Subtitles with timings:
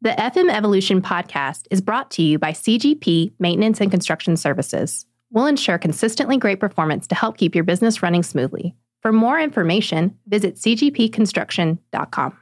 [0.00, 5.04] The FM Evolution podcast is brought to you by CGP Maintenance and Construction Services.
[5.32, 8.76] We'll ensure consistently great performance to help keep your business running smoothly.
[9.02, 12.38] For more information, visit cgpconstruction.com.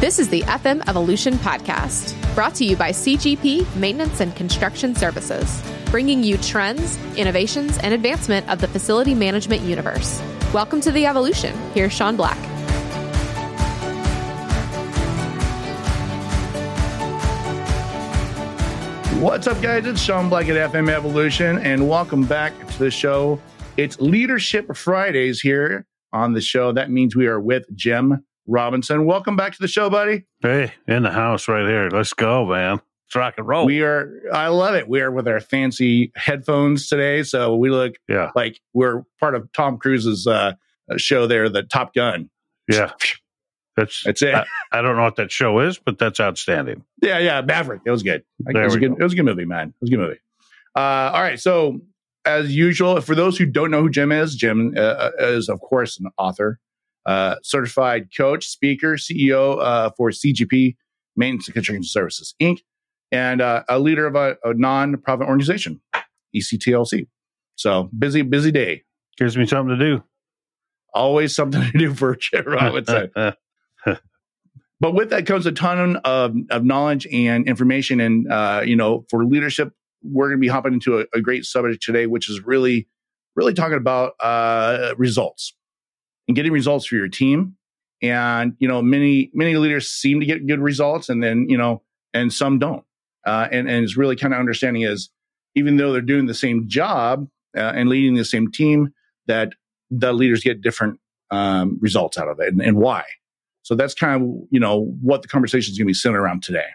[0.00, 5.62] This is the FM Evolution podcast, brought to you by CGP Maintenance and Construction Services,
[5.86, 10.22] bringing you trends, innovations, and advancement of the facility management universe.
[10.54, 11.54] Welcome to the evolution.
[11.74, 12.38] Here's Sean Black.
[19.20, 19.84] What's up, guys?
[19.84, 23.38] It's Sean Black at FM Evolution, and welcome back to the show.
[23.76, 25.84] It's Leadership Fridays here
[26.14, 26.72] on the show.
[26.72, 29.04] That means we are with Jim Robinson.
[29.04, 30.24] Welcome back to the show, buddy.
[30.40, 31.90] Hey, in the house right here.
[31.90, 32.80] Let's go, man.
[33.08, 33.64] Let's rock and roll.
[33.64, 34.86] We are, I love it.
[34.86, 37.22] We are with our fancy headphones today.
[37.22, 38.32] So we look yeah.
[38.36, 40.52] like we're part of Tom Cruise's uh,
[40.98, 42.28] show there, the Top Gun.
[42.70, 42.92] Yeah.
[43.76, 44.34] That's, That's it.
[44.34, 46.84] I, I, don't know what that show is, but that's outstanding.
[47.00, 47.40] Yeah, yeah.
[47.40, 47.80] Maverick.
[47.86, 48.24] It was good.
[48.46, 49.68] It was, a good it was a good movie, man.
[49.68, 50.20] It was a good movie.
[50.76, 51.40] Uh, all right.
[51.40, 51.80] So,
[52.26, 55.60] as usual, for those who don't know who Jim is, Jim uh, uh is, of
[55.60, 56.58] course, an author,
[57.06, 60.76] uh, certified coach, speaker, CEO uh, for CGP,
[61.16, 62.58] Maintenance and Construction Services, Inc.,
[63.10, 65.80] and uh, a leader of a, a non-profit organization,
[66.34, 67.06] ECTLC.
[67.56, 68.84] So busy, busy day.
[69.16, 70.04] Gives me something to do.
[70.94, 73.10] Always something to do for Jim Robinson.
[74.80, 78.00] but with that comes a ton of, of knowledge and information.
[78.00, 81.44] And, uh, you know, for leadership, we're going to be hopping into a, a, great
[81.44, 82.86] subject today, which is really,
[83.34, 85.54] really talking about uh, results
[86.28, 87.56] and getting results for your team.
[88.00, 91.82] And, you know, many, many leaders seem to get good results and then, you know,
[92.14, 92.84] and some don't.
[93.28, 95.10] Uh, and, and it's really kind of understanding is
[95.54, 98.94] even though they're doing the same job uh, and leading the same team,
[99.26, 99.52] that
[99.90, 100.98] the leaders get different
[101.30, 103.04] um, results out of it and, and, why.
[103.62, 106.42] So that's kind of, you know, what the conversation is going to be centered around
[106.42, 106.68] today.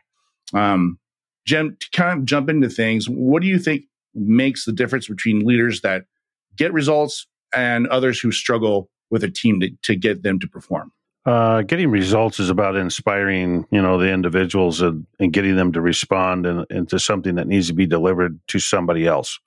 [0.53, 0.99] Um,
[1.47, 5.39] Jim, to kind of jump into things, what do you think makes the difference between
[5.39, 6.03] leaders that
[6.55, 10.91] get results and others who struggle with a team to, to get them to perform?
[11.25, 15.79] Uh, getting results is about inspiring, you know, the individuals and, and getting them to
[15.79, 19.39] respond and, into something that needs to be delivered to somebody else.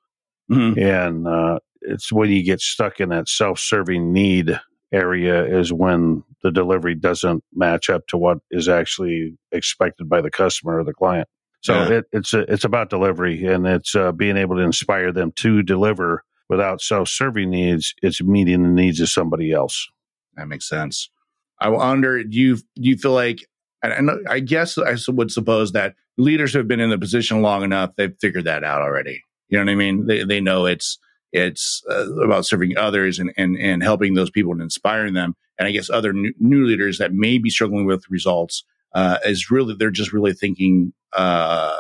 [0.51, 0.81] Mm-hmm.
[0.81, 4.59] And uh, it's when you get stuck in that self-serving need
[4.91, 10.31] area is when the delivery doesn't match up to what is actually expected by the
[10.31, 11.29] customer or the client.
[11.61, 11.99] So yeah.
[11.99, 15.63] it, it's a, it's about delivery and it's uh, being able to inspire them to
[15.63, 17.93] deliver without self-serving needs.
[18.01, 19.89] It's meeting the needs of somebody else.
[20.37, 21.11] That makes sense.
[21.61, 23.47] I wonder, do you do you feel like?
[23.83, 27.63] And I guess I would suppose that leaders who have been in the position long
[27.63, 29.23] enough, they've figured that out already.
[29.49, 30.07] You know what I mean?
[30.07, 30.99] They they know it's
[31.33, 35.35] it's uh, about serving others and, and and helping those people and inspiring them.
[35.59, 39.51] And I guess other new, new leaders that may be struggling with results uh, is
[39.51, 41.77] really they're just really thinking uh,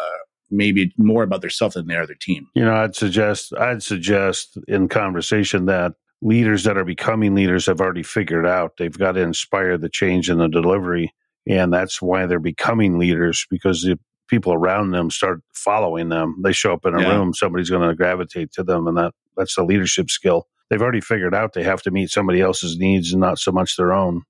[0.50, 2.46] maybe more about their self than their team.
[2.54, 7.80] You know, I'd suggest I'd suggest in conversation that leaders that are becoming leaders have
[7.80, 11.12] already figured out they've got to inspire the change in the delivery.
[11.48, 16.40] And that's why they're becoming leaders because the people around them start following them.
[16.42, 17.14] They show up in a yeah.
[17.14, 18.86] room, somebody's going to gravitate to them.
[18.86, 20.48] And that, that's the leadership skill.
[20.68, 23.76] They've already figured out they have to meet somebody else's needs and not so much
[23.76, 24.22] their own.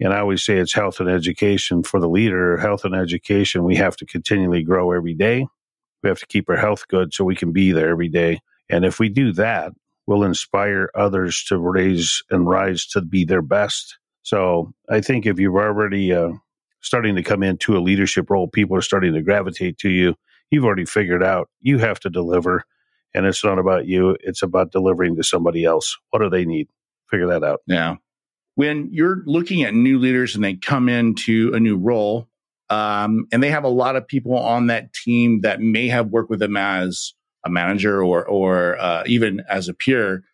[0.00, 2.58] And I always say it's health and education for the leader.
[2.58, 5.46] Health and education, we have to continually grow every day.
[6.02, 8.40] We have to keep our health good so we can be there every day.
[8.68, 9.72] And if we do that,
[10.06, 13.98] will inspire others to raise and rise to be their best.
[14.22, 16.32] So I think if you're already uh,
[16.80, 20.14] starting to come into a leadership role, people are starting to gravitate to you.
[20.50, 22.64] You've already figured out you have to deliver,
[23.14, 24.16] and it's not about you.
[24.20, 25.96] It's about delivering to somebody else.
[26.10, 26.68] What do they need?
[27.10, 27.60] Figure that out.
[27.66, 27.96] Yeah.
[28.54, 32.28] When you're looking at new leaders and they come into a new role,
[32.70, 36.30] um, and they have a lot of people on that team that may have worked
[36.30, 37.12] with them as
[37.46, 40.24] a manager or or uh, even as a peer,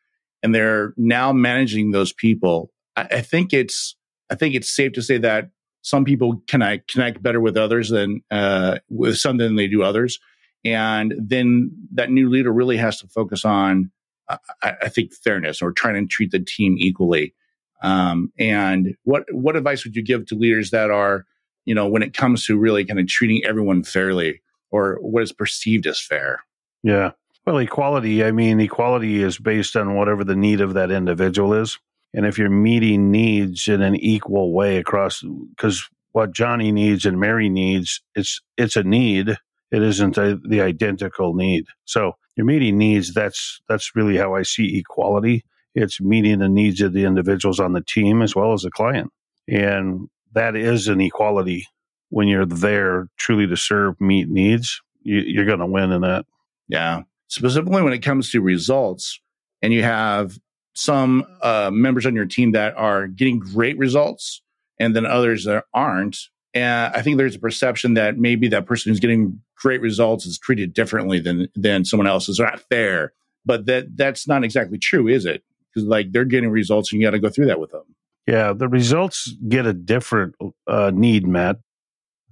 [0.43, 2.71] and they're now managing those people.
[2.97, 3.97] I, I, think it's
[4.31, 5.51] I think it's safe to say that
[5.83, 10.19] some people connect connect better with others than uh, with some than they do others,
[10.65, 13.91] and then that new leader really has to focus on
[14.29, 17.35] I, I, think fairness or trying to treat the team equally.
[17.83, 21.27] Um, and what what advice would you give to leaders that are
[21.65, 25.33] you know when it comes to really kind of treating everyone fairly or what is
[25.33, 26.41] perceived as fair?
[26.83, 27.13] Yeah.
[27.47, 31.79] Well, equality, I mean, equality is based on whatever the need of that individual is.
[32.15, 35.23] And if you're meeting needs in an equal way across,
[35.57, 39.31] because what Johnny needs and Mary needs, it's, it's a need.
[39.71, 41.65] It isn't a, the identical need.
[41.85, 43.15] So you're meeting needs.
[43.15, 45.45] That's, that's really how I see equality.
[45.75, 49.11] It's meeting the needs of the individuals on the team as well as the client.
[49.49, 51.67] And that is an equality
[52.11, 54.81] when you're there truly to serve, meet needs.
[55.03, 56.27] You, are going to win in that.
[56.73, 57.03] Yeah.
[57.29, 59.21] Specifically when it comes to results,
[59.61, 60.39] and you have
[60.75, 64.43] some uh, members on your team that are getting great results
[64.81, 66.19] and then others that aren't.
[66.55, 70.39] And I think there's a perception that maybe that person who's getting great results is
[70.39, 72.29] treated differently than than someone else.
[72.29, 73.13] Is not fair,
[73.45, 75.43] but that that's not exactly true, is it?
[75.73, 77.85] Because like they're getting results, and you got to go through that with them.
[78.27, 80.35] Yeah, the results get a different
[80.67, 81.57] uh, need met,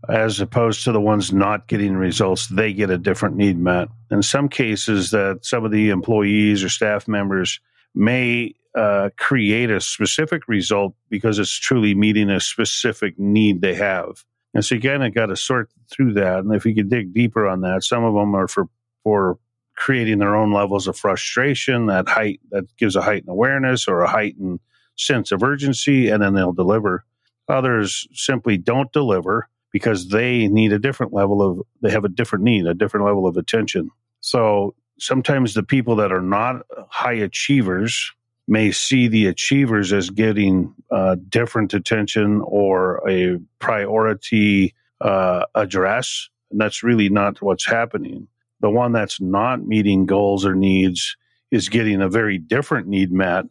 [0.09, 2.47] as opposed to the ones not getting results.
[2.47, 3.89] They get a different need met.
[4.11, 7.61] In some cases, that some of the employees or staff members
[7.95, 14.25] may uh, create a specific result because it's truly meeting a specific need they have.
[14.55, 16.41] And so you kind of got to sort through that.
[16.41, 18.69] And if you could dig deeper on that, some of them are for
[19.05, 19.39] for
[19.77, 24.11] creating their own levels of frustration, that height that gives a heightened awareness or a
[24.11, 24.61] heightened
[24.97, 27.05] sense of urgency, and then they'll deliver.
[27.49, 32.45] Others simply don't deliver because they need a different level of they have a different
[32.45, 33.91] need, a different level of attention.
[34.21, 38.13] So sometimes the people that are not high achievers
[38.47, 46.29] may see the achievers as getting uh, different attention or a priority uh, address.
[46.51, 48.27] And that's really not what's happening.
[48.61, 51.17] The one that's not meeting goals or needs
[51.51, 53.45] is getting a very different need met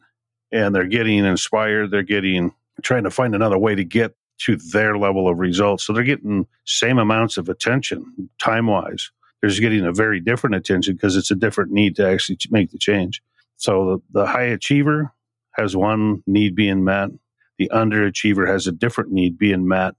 [0.52, 1.92] and they're getting inspired.
[1.92, 5.86] They're getting trying to find another way to get to their level of results.
[5.86, 10.56] So they're getting same amounts of attention time wise they're just getting a very different
[10.56, 13.22] attention because it's a different need to actually make the change.
[13.58, 15.14] So the, the high achiever
[15.52, 17.10] has one need being met.
[17.58, 19.96] The underachiever has a different need being met.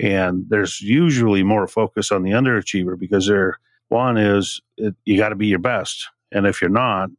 [0.00, 3.58] And there's usually more focus on the underachiever because they're
[3.88, 6.08] one is it, you got to be your best.
[6.32, 7.10] And if you're not,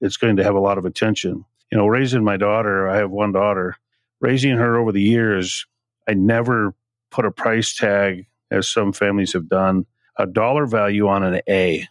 [0.00, 1.44] it's going to have a lot of attention.
[1.70, 3.76] You know, raising my daughter, I have one daughter,
[4.20, 5.66] raising her over the years,
[6.08, 6.74] I never
[7.10, 9.86] put a price tag as some families have done
[10.18, 11.86] a dollar value on an A.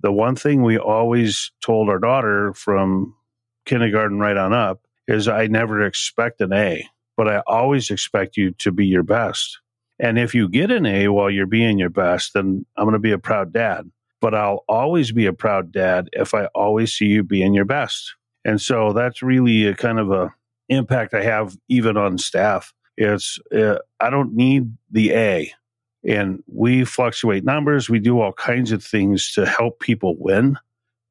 [0.00, 3.14] The one thing we always told our daughter from
[3.64, 8.52] kindergarten right on up is I never expect an A, but I always expect you
[8.52, 9.60] to be your best.
[9.98, 12.98] And if you get an A while you're being your best, then I'm going to
[12.98, 13.90] be a proud dad.
[14.20, 18.14] But I'll always be a proud dad if I always see you being your best.
[18.44, 20.34] And so that's really a kind of a
[20.68, 22.72] impact I have even on staff.
[22.96, 25.52] It's uh, I don't need the A.
[26.06, 27.88] And we fluctuate numbers.
[27.88, 30.58] We do all kinds of things to help people win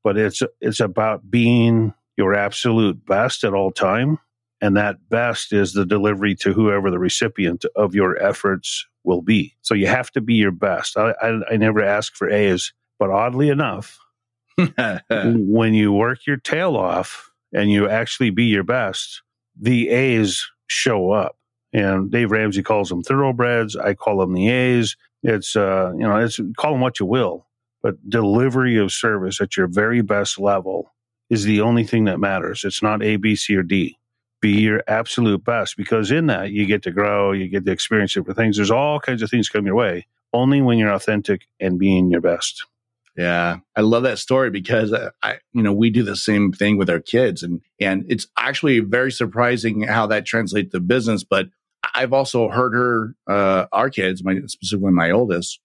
[0.03, 4.19] but it's it's about being your absolute best at all time.
[4.62, 9.56] And that best is the delivery to whoever the recipient of your efforts will be.
[9.62, 10.95] So you have to be your best.
[10.95, 14.00] I, I, I never ask for a's but oddly enough
[15.09, 19.21] when you work your tail off and you actually be your best
[19.59, 21.38] the a's show up
[21.74, 23.75] and Dave Ramsey calls them thoroughbreds.
[23.75, 24.96] I call them the A's.
[25.24, 27.48] It's, uh, you know, it's call them what you will,
[27.81, 30.94] but delivery of service at your very best level
[31.30, 32.64] is the only thing that matters.
[32.64, 33.98] It's not A, B, C, or D.
[34.42, 38.14] Be your absolute best because in that you get to grow, you get to experience
[38.14, 38.58] different things.
[38.58, 42.22] There's all kinds of things come your way only when you're authentic and being your
[42.22, 42.66] best.
[43.16, 46.78] Yeah, I love that story because uh, I, you know, we do the same thing
[46.78, 51.24] with our kids, and and it's actually very surprising how that translates to business.
[51.24, 51.48] But
[51.94, 55.59] I've also heard her, uh, our kids, my, specifically my oldest,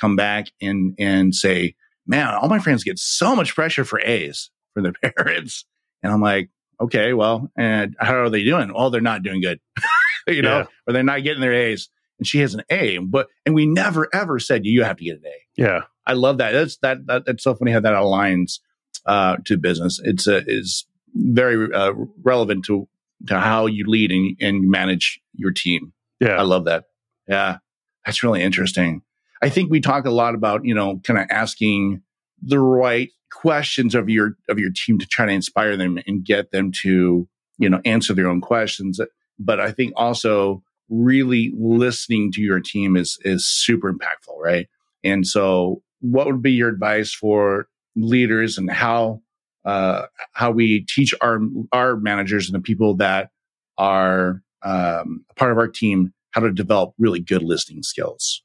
[0.00, 1.74] come back and, and say,
[2.06, 5.64] man, all my friends get so much pressure for A's for their parents.
[6.02, 6.50] And I'm like,
[6.80, 8.72] okay, well, and how are they doing?
[8.72, 9.60] Well, they're not doing good,
[10.26, 10.66] you know, yeah.
[10.86, 11.88] or they're not getting their A's.
[12.18, 15.18] And she has an A, but, and we never ever said you have to get
[15.18, 15.60] an A.
[15.62, 15.80] Yeah.
[16.06, 16.52] I love that.
[16.52, 18.60] That's, that, that that's so funny how that aligns,
[19.06, 20.00] uh, to business.
[20.02, 22.88] It's, uh, is very, uh, relevant to
[23.26, 25.92] to how you lead and, and manage your team.
[26.20, 26.36] Yeah.
[26.36, 26.84] I love that.
[27.28, 27.58] Yeah.
[28.04, 29.02] That's really interesting.
[29.42, 32.02] I think we talk a lot about, you know, kind of asking
[32.42, 36.50] the right questions of your of your team to try to inspire them and get
[36.50, 39.00] them to, you know, answer their own questions.
[39.38, 44.68] But I think also really listening to your team is is super impactful, right?
[45.04, 49.22] And so what would be your advice for leaders and how
[49.64, 51.40] uh, how we teach our
[51.72, 53.30] our managers and the people that
[53.78, 58.42] are um, part of our team how to develop really good listening skills.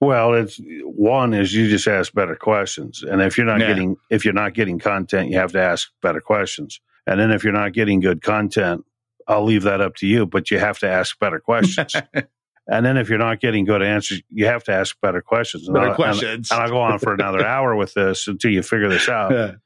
[0.00, 3.68] Well, it's one is you just ask better questions, and if you're not yeah.
[3.68, 6.80] getting if you're not getting content, you have to ask better questions.
[7.06, 8.84] And then if you're not getting good content,
[9.28, 11.94] I'll leave that up to you, but you have to ask better questions.
[12.66, 15.68] and then if you're not getting good answers, you have to ask better questions.
[15.68, 16.50] Better questions.
[16.50, 19.56] And, and I'll go on for another hour with this until you figure this out.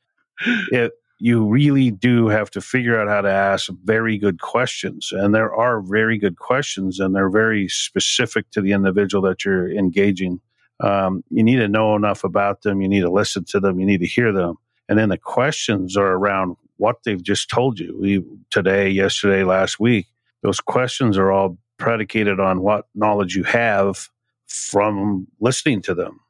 [0.70, 5.10] It, you really do have to figure out how to ask very good questions.
[5.12, 9.70] And there are very good questions, and they're very specific to the individual that you're
[9.70, 10.40] engaging.
[10.80, 12.80] Um, you need to know enough about them.
[12.80, 13.78] You need to listen to them.
[13.78, 14.56] You need to hear them.
[14.88, 17.98] And then the questions are around what they've just told you.
[18.00, 20.06] We, today, yesterday, last week,
[20.42, 24.08] those questions are all predicated on what knowledge you have
[24.48, 26.20] from listening to them.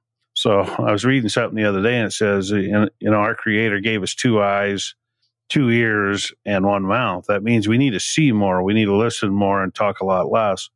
[0.41, 3.79] So I was reading something the other day and it says, you know, our creator
[3.79, 4.95] gave us two eyes,
[5.51, 7.27] two ears, and one mouth.
[7.29, 10.07] That means we need to see more, we need to listen more and talk a
[10.07, 10.71] lot less.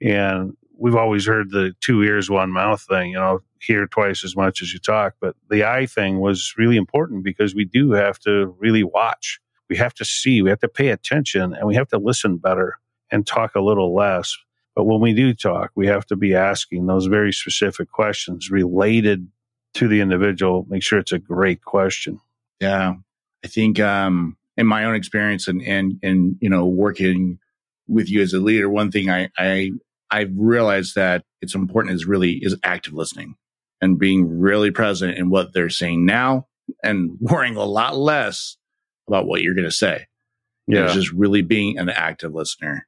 [0.00, 4.36] And we've always heard the two ears, one mouth thing, you know, hear twice as
[4.36, 5.16] much as you talk.
[5.20, 9.38] But the eye thing was really important because we do have to really watch.
[9.68, 12.78] We have to see, we have to pay attention, and we have to listen better
[13.10, 14.34] and talk a little less
[14.80, 19.28] but when we do talk, we have to be asking those very specific questions related
[19.74, 20.64] to the individual.
[20.70, 22.18] Make sure it's a great question.
[22.60, 22.94] Yeah.
[23.44, 27.40] I think um, in my own experience and, and, and, you know, working
[27.88, 29.72] with you as a leader, one thing I, I,
[30.10, 33.34] I've realized that it's important is really is active listening
[33.82, 36.46] and being really present in what they're saying now
[36.82, 38.56] and worrying a lot less
[39.08, 40.06] about what you're going to say.
[40.66, 40.84] Yeah.
[40.84, 42.86] It's just really being an active listener.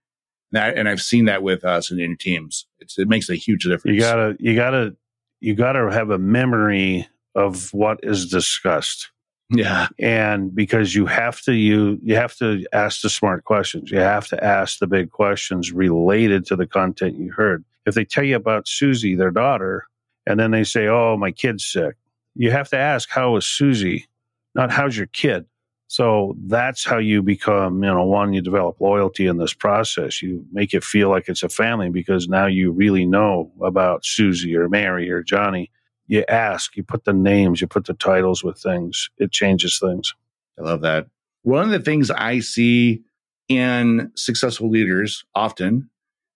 [0.52, 2.66] And, and I've seen that with us and in teams.
[2.80, 3.94] It's, it makes a huge difference.
[3.94, 4.96] You gotta, you gotta,
[5.40, 9.10] you gotta have a memory of what is discussed.
[9.50, 9.88] Yeah.
[9.98, 13.90] And because you have to you you have to ask the smart questions.
[13.90, 17.64] You have to ask the big questions related to the content you heard.
[17.84, 19.86] If they tell you about Susie, their daughter,
[20.26, 21.96] and then they say, "Oh, my kid's sick."
[22.34, 24.06] You have to ask, "How is Susie?"
[24.54, 25.46] Not how's your kid.
[25.92, 30.22] So that's how you become, you know, one, you develop loyalty in this process.
[30.22, 34.56] You make it feel like it's a family because now you really know about Susie
[34.56, 35.70] or Mary or Johnny.
[36.06, 39.10] You ask, you put the names, you put the titles with things.
[39.18, 40.14] It changes things.
[40.58, 41.08] I love that.
[41.42, 43.02] One of the things I see
[43.50, 45.90] in successful leaders often,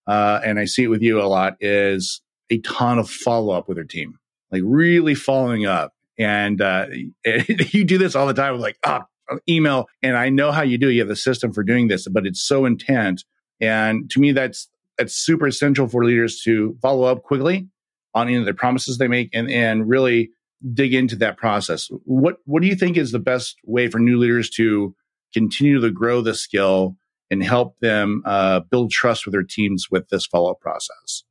[0.05, 2.21] uh, and I see it with you a lot, is
[2.51, 4.19] a ton of follow up with their team,
[4.51, 5.95] like really following up.
[6.19, 6.85] And uh,
[7.25, 8.59] you do this all the time.
[8.59, 9.01] Like, oh,
[9.47, 9.87] email.
[10.01, 10.89] And I know how you do.
[10.89, 13.23] You have a system for doing this, but it's so intent.
[13.59, 17.67] And to me, that's that's super essential for leaders to follow up quickly
[18.13, 20.31] on any of the promises they make and, and really
[20.73, 21.87] dig into that process.
[22.05, 24.95] What what do you think is the best way for new leaders to
[25.33, 26.95] continue to grow the skill
[27.29, 31.23] and help them uh, build trust with their teams with this follow up process?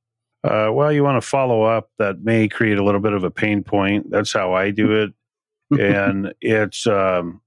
[0.45, 1.91] Uh, well, you want to follow up.
[1.99, 4.11] That may create a little bit of a pain point.
[4.11, 5.13] That's how I do it,
[5.81, 7.41] and it's um,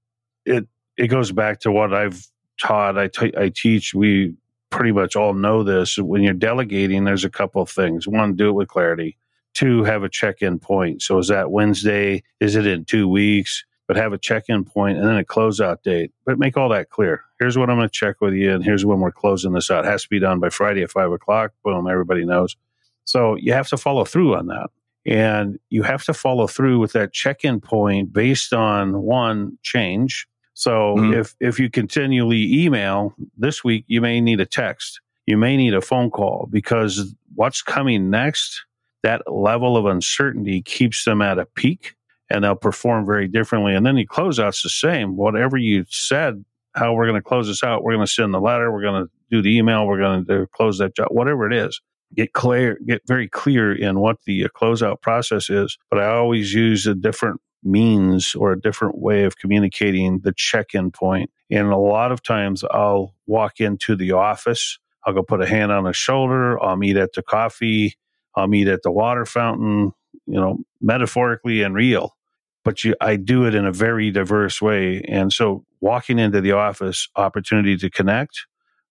[0.50, 0.66] it
[0.96, 2.26] it goes back to what I've
[2.60, 2.98] taught.
[2.98, 3.94] I, t- I teach.
[3.94, 4.34] We
[4.70, 5.96] pretty much all know this.
[5.96, 8.06] When you're delegating, there's a couple of things.
[8.06, 9.16] One, do it with clarity.
[9.54, 11.02] Two, have a check-in point.
[11.02, 12.22] So is that Wednesday?
[12.38, 13.64] Is it in two weeks?
[13.88, 16.12] But have a check-in point and then a closeout date.
[16.24, 17.24] But make all that clear.
[17.40, 19.84] Here's what I'm going to check with you, and here's when we're closing this out.
[19.84, 21.52] It has to be done by Friday at five o'clock.
[21.64, 22.56] Boom, everybody knows.
[23.04, 24.70] So you have to follow through on that.
[25.06, 30.28] And you have to follow through with that check in point based on one, change,
[30.60, 31.18] so mm-hmm.
[31.18, 35.00] if if you continually email this week, you may need a text.
[35.24, 38.66] You may need a phone call because what's coming next,
[39.02, 41.94] that level of uncertainty keeps them at a peak
[42.28, 43.74] and they'll perform very differently.
[43.74, 45.16] And then the closeout's the same.
[45.16, 48.38] Whatever you said, how we're going to close this out, we're going to send the
[48.38, 51.54] letter, we're going to do the email, we're going to close that job, whatever it
[51.54, 51.80] is.
[52.14, 55.78] Get clear, get very clear in what the closeout process is.
[55.90, 60.74] But I always use a different means or a different way of communicating the check
[60.74, 61.30] in point.
[61.50, 65.72] And a lot of times I'll walk into the office, I'll go put a hand
[65.72, 67.94] on a shoulder, I'll meet at the coffee,
[68.34, 69.92] I'll meet at the water fountain,
[70.26, 72.16] you know, metaphorically and real.
[72.64, 75.02] But you, I do it in a very diverse way.
[75.08, 78.46] And so walking into the office, opportunity to connect,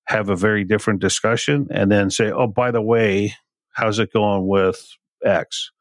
[0.06, 3.36] have a very different discussion, and then say, oh, by the way,
[3.72, 5.72] how's it going with X?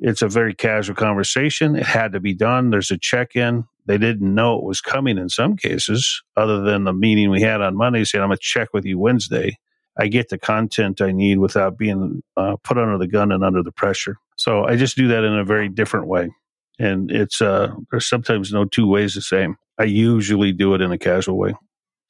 [0.00, 1.74] It's a very casual conversation.
[1.74, 2.70] It had to be done.
[2.70, 3.64] There's a check in.
[3.86, 7.60] They didn't know it was coming in some cases, other than the meeting we had
[7.60, 9.56] on Monday saying, I'm going to check with you Wednesday.
[9.98, 13.62] I get the content I need without being uh, put under the gun and under
[13.62, 14.16] the pressure.
[14.36, 16.30] So I just do that in a very different way.
[16.78, 19.56] And it's, uh, there's sometimes no two ways the same.
[19.78, 21.54] I usually do it in a casual way.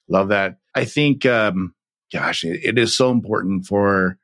[0.09, 0.59] Love that.
[0.75, 1.75] I think, um,
[2.12, 4.18] gosh, it, it is so important for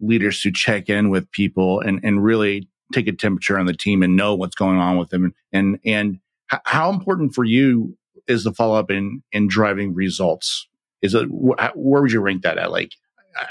[0.00, 4.02] leaders to check in with people and, and really take a temperature on the team
[4.02, 5.34] and know what's going on with them.
[5.52, 6.18] And, and
[6.48, 7.96] how important for you
[8.28, 10.68] is the follow up in, in driving results?
[11.00, 12.70] Is it, wh- where would you rank that at?
[12.70, 12.92] Like,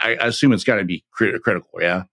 [0.01, 1.81] I, I assume it's got to be crit- critical.
[1.81, 2.03] Yeah.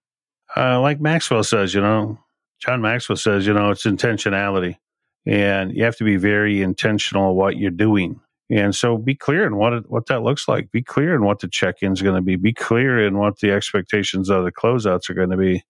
[0.57, 2.19] Uh, like Maxwell says, you know,
[2.59, 4.77] John Maxwell says, you know, it's intentionality.
[5.29, 8.19] and you have to be very intentional what you're doing.
[8.51, 10.71] And so be clear in what it, what that looks like.
[10.73, 12.37] Be clear in what the check-in is going to be.
[12.37, 15.63] Be clear in what the expectations of the closeouts are going to be,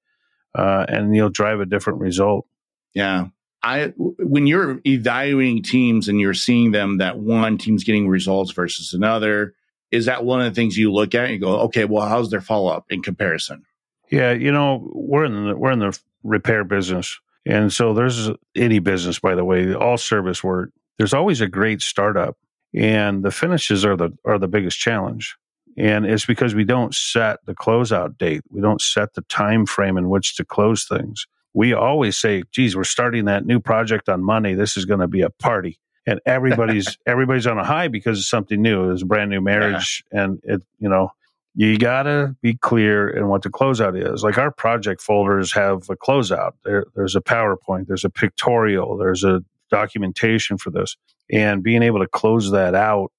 [0.54, 2.46] uh, and you'll drive a different result.
[2.94, 3.28] Yeah,
[3.62, 8.94] I when you're evaluating teams and you're seeing them that one team's getting results versus
[8.94, 9.54] another,
[9.90, 12.30] is that one of the things you look at and you go, okay, well, how's
[12.30, 13.64] their follow up in comparison?
[14.10, 17.18] Yeah, you know, we're in the we're in the repair business.
[17.46, 20.70] And so there's any business, by the way, all service work.
[20.98, 22.36] There's always a great startup,
[22.74, 25.36] and the finishes are the are the biggest challenge.
[25.78, 28.42] And it's because we don't set the closeout date.
[28.50, 31.26] We don't set the time frame in which to close things.
[31.54, 34.54] We always say, "Geez, we're starting that new project on Monday.
[34.54, 38.28] This is going to be a party." And everybody's everybody's on a high because it's
[38.28, 38.90] something new.
[38.90, 40.24] It's a brand new marriage, yeah.
[40.24, 41.12] and it you know
[41.54, 44.22] you gotta be clear in what the closeout is.
[44.22, 46.52] Like our project folders have a closeout.
[46.64, 50.96] There, there's a PowerPoint, there's a pictorial, there's a documentation for this,
[51.30, 53.12] and being able to close that out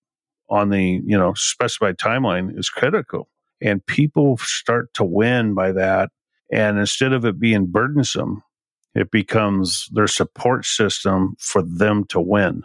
[0.50, 3.30] on the you know specified timeline is critical.
[3.62, 6.12] And people start to win by that.
[6.52, 8.42] And instead of it being burdensome,
[8.96, 12.64] it becomes their support system for them to win.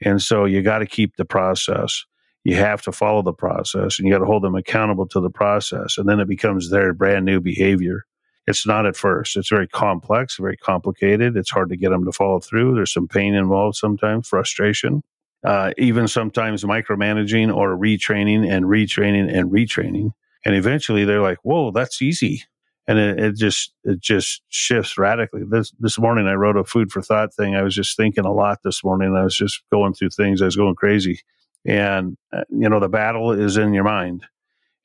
[0.00, 2.04] And so you got to keep the process
[2.46, 5.28] you have to follow the process and you got to hold them accountable to the
[5.28, 5.98] process.
[5.98, 8.04] And then it becomes their brand new behavior.
[8.46, 9.36] It's not at first.
[9.36, 11.36] It's very complex, very complicated.
[11.36, 12.76] It's hard to get them to follow through.
[12.76, 15.02] There's some pain involved sometimes, frustration,
[15.46, 20.10] uh, even sometimes micromanaging or retraining and retraining and retraining.
[20.44, 22.42] And eventually they're like, whoa, that's easy.
[22.88, 25.42] And it, it just it just shifts radically.
[25.48, 27.56] This this morning I wrote a food for thought thing.
[27.56, 29.16] I was just thinking a lot this morning.
[29.16, 30.42] I was just going through things.
[30.42, 31.20] I was going crazy
[31.66, 34.24] and uh, you know the battle is in your mind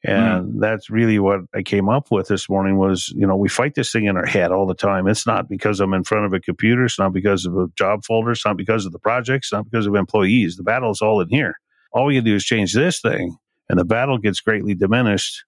[0.03, 0.60] and mm.
[0.60, 3.91] that's really what i came up with this morning was you know we fight this
[3.91, 6.39] thing in our head all the time it's not because i'm in front of a
[6.39, 9.53] computer it's not because of a job folder it's not because of the projects it's
[9.53, 11.55] not because of employees the battle is all in here
[11.93, 13.36] all can do is change this thing
[13.70, 15.43] and the battle gets greatly diminished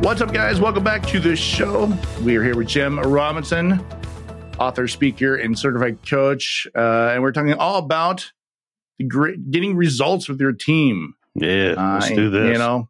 [0.00, 0.60] What's up, guys?
[0.60, 1.92] Welcome back to the show.
[2.22, 3.84] We are here with Jim Robinson,
[4.58, 6.66] author, speaker, and certified coach.
[6.74, 8.32] Uh, and we're talking all about
[8.98, 11.14] getting results with your team.
[11.34, 12.52] Yeah, let's uh, do this.
[12.52, 12.88] You know,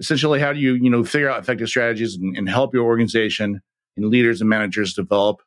[0.00, 3.60] essentially, how do you, you know, figure out effective strategies and, and help your organization
[3.96, 5.40] and leaders and managers develop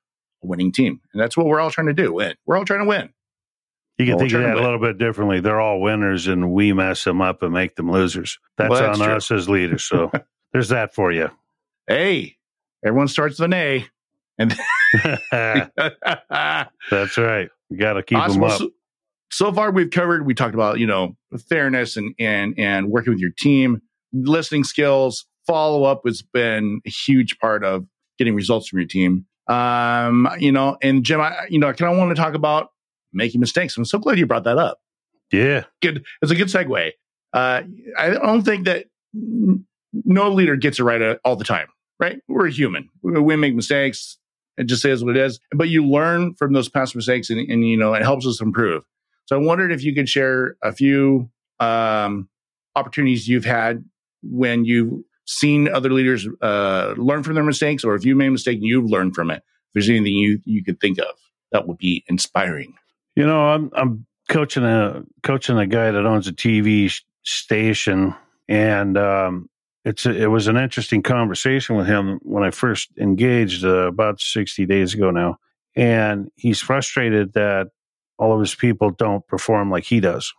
[0.44, 1.02] a winning team?
[1.14, 2.14] And that's what we're all trying to do.
[2.14, 2.36] Win.
[2.46, 3.10] We're all trying to win.
[3.98, 5.40] You can think of that a little bit differently.
[5.40, 8.40] They're all winners, and we mess them up and make them losers.
[8.58, 9.16] That's, well, that's on true.
[9.16, 9.86] us as leaders.
[9.86, 10.12] So
[10.56, 11.30] There's that for you.
[11.86, 12.38] Hey,
[12.82, 13.86] everyone starts with an A.
[14.38, 14.52] And
[15.32, 17.50] that's right.
[17.70, 18.42] You got to keep awesome.
[18.42, 18.58] them up.
[18.60, 18.70] So,
[19.32, 20.26] so, far, we've covered.
[20.26, 21.16] We talked about you know
[21.50, 23.82] fairness and and and working with your team,
[24.14, 27.86] listening skills, follow up has been a huge part of
[28.18, 29.26] getting results from your team.
[29.48, 32.70] Um, you know, and Jim, I you know I kind of want to talk about
[33.14, 33.78] making mistakes.
[33.78, 34.80] I'm so glad you brought that up.
[35.32, 36.06] Yeah, good.
[36.22, 36.92] It's a good segue.
[37.34, 37.62] Uh,
[37.98, 41.68] I don't think that no leader gets it right uh, all the time,
[42.00, 42.20] right?
[42.28, 42.90] We're human.
[43.02, 44.18] We make mistakes.
[44.58, 45.40] It just is what it is.
[45.52, 48.84] But you learn from those past mistakes and, and you know, it helps us improve.
[49.26, 52.30] So I wondered if you could share a few um,
[52.76, 53.84] opportunities you've had
[54.22, 58.32] when you've seen other leaders uh, learn from their mistakes, or if you made a
[58.32, 61.16] mistake and you've learned from it, if there's anything you you could think of
[61.52, 62.76] that would be inspiring.
[63.16, 68.16] You know, I'm I'm coaching a coaching a guy that owns a TV station,
[68.48, 69.50] and um,
[69.86, 74.20] it's a, it was an interesting conversation with him when I first engaged uh, about
[74.20, 75.38] sixty days ago now,
[75.76, 77.70] and he's frustrated that
[78.18, 80.34] all of his people don't perform like he does.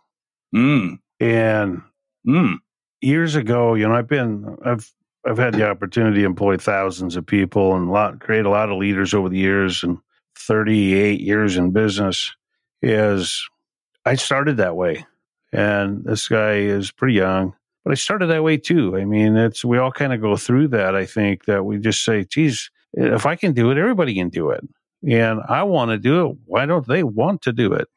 [0.53, 0.99] Mm.
[1.19, 1.81] And
[2.27, 2.57] mm.
[3.01, 4.91] years ago, you know, I've been I've
[5.25, 8.69] I've had the opportunity to employ thousands of people and a lot create a lot
[8.69, 9.97] of leaders over the years and
[10.37, 12.33] 38 years in business
[12.81, 13.47] is
[14.05, 15.05] I started that way.
[15.51, 17.55] And this guy is pretty young,
[17.87, 18.97] but I started that way too.
[18.97, 20.93] I mean, it's we all kind of go through that.
[20.93, 24.49] I think that we just say, geez, if I can do it, everybody can do
[24.49, 24.61] it.
[25.09, 26.37] And I want to do it.
[26.47, 27.87] Why don't they want to do it?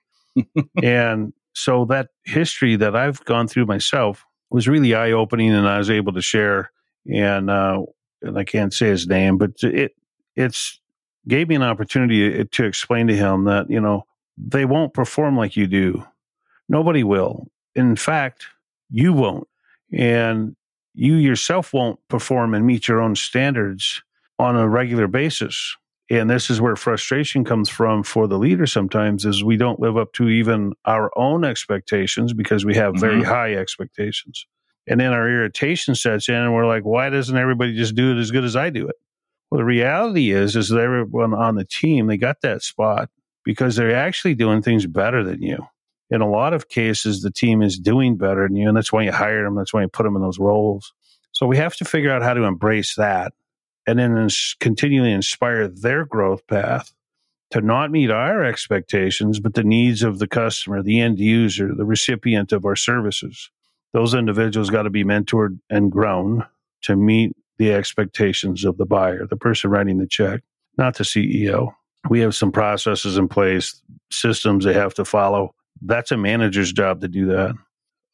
[0.85, 5.79] and so that history that I've gone through myself was really eye opening, and I
[5.79, 6.71] was able to share.
[7.13, 7.83] And uh,
[8.23, 9.97] and I can't say his name, but it
[10.37, 10.79] it's
[11.27, 14.07] gave me an opportunity to explain to him that you know
[14.39, 16.07] they won't perform like you do.
[16.69, 17.49] Nobody will.
[17.75, 18.47] In fact,
[18.89, 19.49] you won't,
[19.93, 20.57] and
[20.95, 24.03] you yourself won't perform and meet your own standards
[24.39, 25.77] on a regular basis.
[26.11, 29.97] And this is where frustration comes from for the leader sometimes is we don't live
[29.97, 33.31] up to even our own expectations because we have very mm-hmm.
[33.31, 34.47] high expectations.
[34.89, 38.21] And then our irritation sets in and we're like why doesn't everybody just do it
[38.21, 38.97] as good as i do it?
[39.51, 43.09] Well the reality is is that everyone on the team they got that spot
[43.45, 45.65] because they're actually doing things better than you
[46.11, 49.03] in a lot of cases the team is doing better than you and that's why
[49.03, 50.93] you hire them that's why you put them in those roles
[51.33, 53.33] so we have to figure out how to embrace that
[53.87, 54.29] and then
[54.61, 56.93] continually inspire their growth path
[57.51, 61.85] to not meet our expectations, but the needs of the customer, the end user, the
[61.85, 63.51] recipient of our services.
[63.93, 66.47] Those individuals got to be mentored and grown
[66.83, 70.43] to meet the expectations of the buyer, the person writing the check,
[70.79, 71.75] not the CEO.
[72.09, 75.55] We have some processes in place, systems they have to follow.
[75.83, 77.55] That's a manager's job to do that.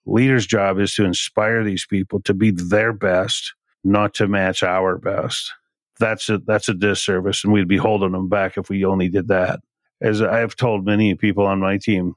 [0.05, 4.98] Leader's job is to inspire these people to be their best, not to match our
[4.98, 5.52] best
[5.98, 9.29] that's a that's a disservice, and we'd be holding them back if we only did
[9.29, 9.61] that.
[10.00, 12.14] As I've told many people on my team,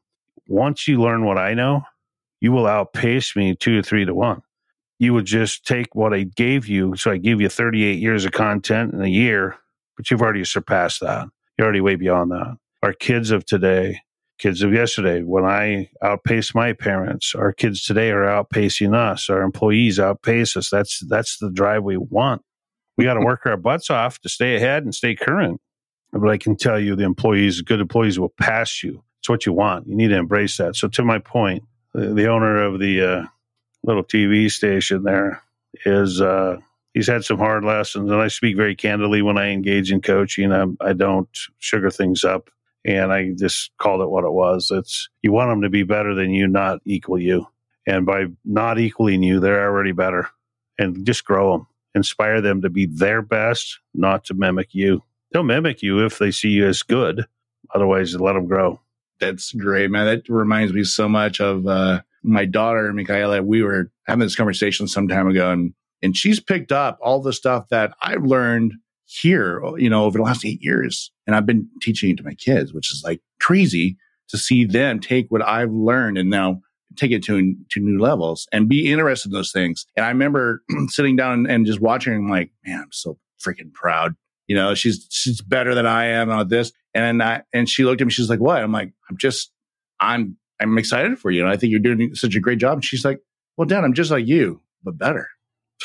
[0.48, 1.84] once you learn what I know,
[2.42, 4.42] you will outpace me two to three to one.
[4.98, 6.96] You would just take what I gave you.
[6.98, 9.56] So I gave you 38 years of content in a year,
[9.96, 11.30] but you've already surpassed that.
[11.58, 12.58] You're already way beyond that.
[12.84, 14.02] Our kids of today,
[14.40, 19.30] kids of yesterday, when I outpaced my parents, our kids today are outpacing us.
[19.30, 20.70] Our employees outpace us.
[20.70, 22.42] That's that's the drive we want
[23.00, 25.62] we got to work our butts off to stay ahead and stay current.
[26.12, 29.02] But I can tell you, the employees, good employees, will pass you.
[29.22, 29.88] It's what you want.
[29.88, 30.76] You need to embrace that.
[30.76, 33.26] So, to my point, the, the owner of the uh,
[33.84, 35.42] little TV station there
[35.86, 36.58] is uh,
[36.94, 40.52] he's had some hard lessons, and I speak very candidly when I engage in coaching.
[40.52, 42.50] I, I don't sugar things up,
[42.86, 44.72] and I just called it what it was.
[44.72, 47.48] It's you want them to be better than you, not equal you.
[47.88, 50.30] And by not equaling you, they're already better,
[50.78, 55.04] and just grow them inspire them to be their best, not to mimic you.
[55.32, 57.26] They'll mimic you if they see you as good.
[57.74, 58.80] Otherwise, let them grow.
[59.20, 60.06] That's great, man.
[60.06, 63.44] That reminds me so much of uh, my daughter, Michaela.
[63.44, 67.34] We were having this conversation some time ago, and and she's picked up all the
[67.34, 68.74] stuff that I've learned
[69.10, 72.36] here, you know, over the last eight years, and I've been teaching it to my
[72.36, 73.98] kids, which is like crazy
[74.30, 76.62] to see them take what I've learned and now
[76.96, 79.88] take it to to new levels and be interested in those things.
[79.96, 82.14] And I remember sitting down and just watching.
[82.14, 84.14] I'm like, man, I'm so freaking proud.
[84.48, 86.72] You know, she's she's better than I am on this.
[86.94, 88.12] And I and she looked at me.
[88.12, 88.62] She's like, what?
[88.62, 89.52] I'm like, I'm just,
[90.00, 91.42] I'm I'm excited for you.
[91.42, 92.74] And I think you're doing such a great job.
[92.74, 93.20] And she's like,
[93.58, 95.28] well, Dan, I'm just like you, but better.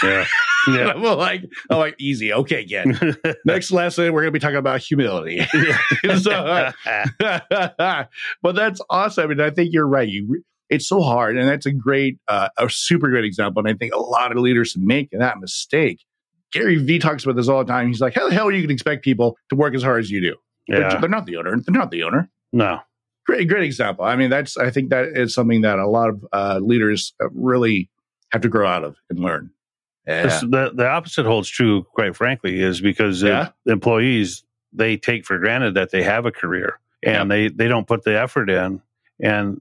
[0.02, 0.26] Yeah.
[0.68, 0.92] Yeah.
[0.94, 2.32] I'm like, I'm like, easy.
[2.32, 2.98] Okay, again.
[3.44, 5.44] Next lesson, we're going to be talking about humility.
[6.20, 8.04] so, uh,
[8.42, 9.30] but that's awesome.
[9.30, 10.08] And I think you're right.
[10.08, 11.36] You it's so hard.
[11.36, 13.60] And that's a great, uh, a super great example.
[13.60, 16.00] And I think a lot of leaders make that mistake.
[16.52, 17.88] Gary Vee talks about this all the time.
[17.88, 20.20] He's like, how the hell you can expect people to work as hard as you
[20.20, 20.36] do?
[20.66, 20.88] Yeah.
[20.88, 21.56] They're, they're not the owner.
[21.60, 22.30] They're not the owner.
[22.52, 22.80] No.
[23.26, 24.04] Great, great example.
[24.04, 27.90] I mean, that's, I think that is something that a lot of uh, leaders really
[28.32, 29.50] have to grow out of and learn.
[30.06, 30.40] Yeah.
[30.40, 33.50] The, the opposite holds true, quite frankly, is because yeah.
[33.66, 37.36] employees, they take for granted that they have a career and yeah.
[37.36, 38.82] they, they don't put the effort in.
[39.20, 39.60] And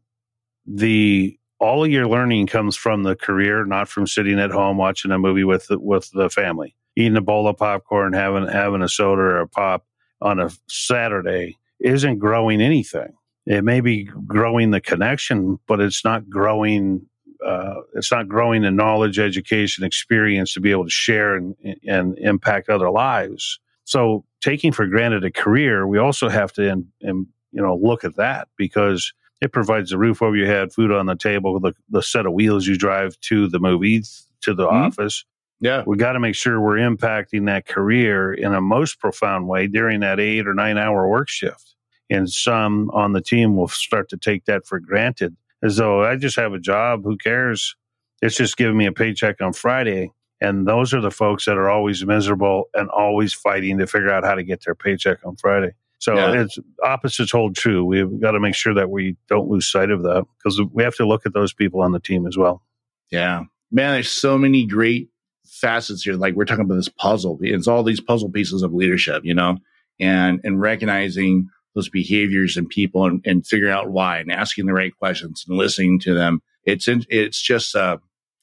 [0.65, 5.12] the all of your learning comes from the career, not from sitting at home watching
[5.12, 8.89] a movie with the, with the family, eating a bowl of popcorn, having having a
[8.89, 9.86] soda or a pop
[10.21, 13.13] on a Saturday isn't growing anything.
[13.45, 17.06] It may be growing the connection, but it's not growing
[17.45, 21.56] uh, it's not growing in knowledge, education, experience to be able to share and,
[21.88, 23.60] and impact other lives.
[23.86, 28.15] So taking for granted a career, we also have to, and, you know, look at
[28.15, 32.01] that because it provides a roof over your head, food on the table, the, the
[32.01, 34.86] set of wheels you drive to the movies, to the mm-hmm.
[34.86, 35.25] office.
[35.60, 35.84] Yeah.
[35.86, 39.99] We got to make sure we're impacting that career in a most profound way during
[40.01, 41.75] that eight or nine hour work shift.
[42.10, 46.15] And some on the team will start to take that for granted as though I
[46.17, 47.04] just have a job.
[47.04, 47.76] Who cares?
[48.21, 50.12] It's just giving me a paycheck on Friday.
[50.39, 54.26] And those are the folks that are always miserable and always fighting to figure out
[54.26, 55.71] how to get their paycheck on Friday.
[55.99, 56.41] So yeah.
[56.41, 57.86] it's opposites hold true.
[57.86, 60.95] We've got to make sure that we don't lose sight of that because we have
[60.95, 62.62] to look at those people on the team as well.
[63.10, 63.43] Yeah.
[63.71, 65.08] Man, there's so many great
[65.45, 66.15] facets here.
[66.15, 67.38] Like we're talking about this puzzle.
[67.41, 69.60] It's all these puzzle pieces of leadership, you know,
[69.97, 74.73] and and recognizing those behaviors and people and, and figuring out why and asking the
[74.73, 76.41] right questions and listening to them.
[76.65, 77.97] It's in, it's just uh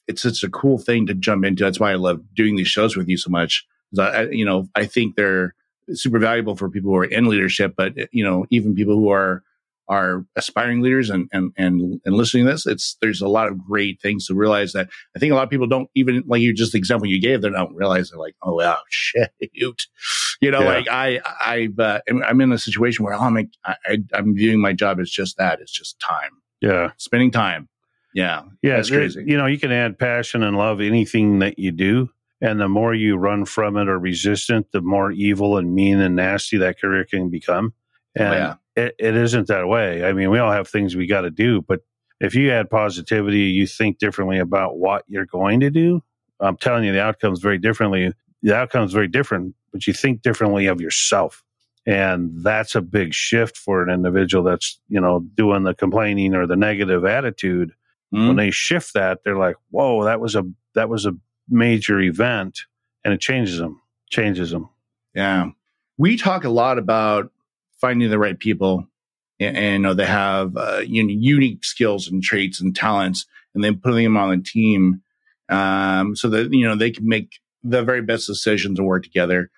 [0.07, 1.63] it's it's a cool thing to jump into.
[1.63, 3.65] That's why I love doing these shows with you so much.
[3.97, 5.53] I, you know, I think they're
[5.93, 9.43] super valuable for people who are in leadership, but you know, even people who are
[9.87, 13.59] are aspiring leaders and and and and listening to this, it's there's a lot of
[13.65, 16.53] great things to realize that I think a lot of people don't even like you
[16.53, 19.31] just the example you gave, they don't realize they're like, oh wow, shit,
[20.41, 20.67] you know, yeah.
[20.67, 24.73] like I I uh, I'm in a situation where I'm like, I, I'm viewing my
[24.73, 27.69] job as just that, it's just time, yeah, spending time,
[28.13, 29.23] yeah, yeah, it's crazy.
[29.25, 32.09] You know, you can add passion and love anything that you do.
[32.43, 36.15] And the more you run from it or resistant, the more evil and mean and
[36.15, 37.75] nasty that career can become.
[38.19, 40.03] Oh, and oh, yeah it, it isn't that way.
[40.03, 41.81] I mean, we all have things we got to do, but
[42.19, 46.01] if you add positivity, you think differently about what you're going to do.
[46.39, 48.13] I'm telling you, the outcome's very differently.
[48.41, 51.43] The outcome is very different, but you think differently of yourself.
[51.85, 56.45] And that's a big shift for an individual that's, you know, doing the complaining or
[56.45, 57.71] the negative attitude.
[58.13, 58.27] Mm-hmm.
[58.27, 60.43] When they shift that, they're like, whoa, that was a,
[60.75, 61.13] that was a
[61.49, 62.61] major event
[63.03, 64.69] and it changes them, changes them.
[65.15, 65.49] Yeah.
[65.97, 67.31] We talk a lot about
[67.79, 68.87] finding the right people
[69.39, 73.25] and, and you know, they have uh, you know, unique skills and traits and talents
[73.53, 75.01] and then putting them on the team
[75.49, 79.49] um, so that you know they can make the very best decisions and work together.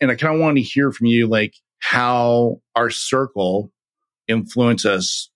[0.00, 3.72] And i kind of want to hear from you like how our circle
[4.28, 5.30] influences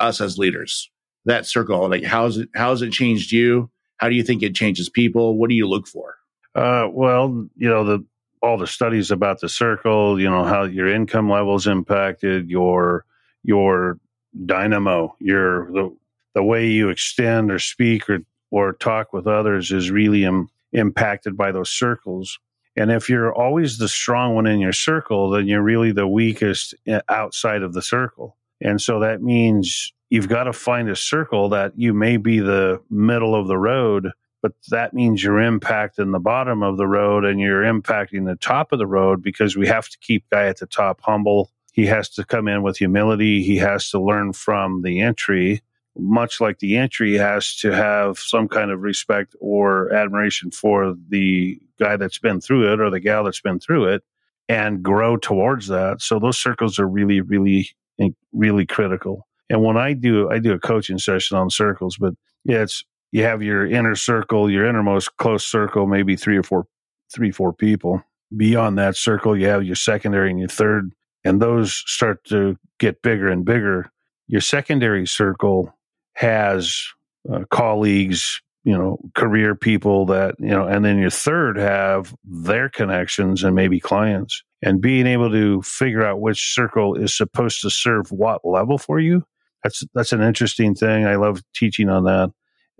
[0.00, 0.90] us as leaders.
[1.24, 3.70] That circle like how's it how's it changed you?
[3.96, 5.38] How do you think it changes people?
[5.38, 6.16] What do you look for?
[6.54, 8.04] Uh, well you know the
[8.44, 13.06] all the studies about the circle, you know, how your income levels impacted, your
[13.42, 13.98] your
[14.44, 15.96] dynamo, your the
[16.34, 18.18] the way you extend or speak or
[18.50, 22.38] or talk with others is really Im- impacted by those circles.
[22.76, 26.74] And if you're always the strong one in your circle, then you're really the weakest
[26.86, 28.36] eh, outside of the circle.
[28.60, 32.82] And so that means you've got to find a circle that you may be the
[32.90, 34.10] middle of the road
[34.44, 38.72] but that means you're impacting the bottom of the road and you're impacting the top
[38.72, 41.50] of the road because we have to keep guy at the top humble.
[41.72, 43.42] He has to come in with humility.
[43.42, 45.62] He has to learn from the entry,
[45.96, 51.60] much like the entry has to have some kind of respect or admiration for the
[51.78, 54.02] guy that's been through it or the gal that's been through it
[54.48, 56.02] and grow towards that.
[56.02, 59.26] So those circles are really, really, eh, really critical.
[59.48, 63.22] And when I do, I do a coaching session on circles, but yeah, it's you
[63.22, 66.66] have your inner circle, your innermost close circle, maybe three or four,
[67.14, 68.02] three, four people.
[68.36, 70.92] Beyond that circle, you have your secondary and your third,
[71.24, 73.92] and those start to get bigger and bigger.
[74.26, 75.72] Your secondary circle
[76.14, 76.86] has
[77.32, 82.68] uh, colleagues, you know, career people that, you know, and then your third have their
[82.68, 84.42] connections and maybe clients.
[84.62, 88.98] And being able to figure out which circle is supposed to serve what level for
[88.98, 89.22] you,
[89.62, 91.06] that's that's an interesting thing.
[91.06, 92.30] I love teaching on that